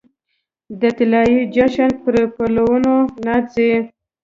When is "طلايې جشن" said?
0.97-1.91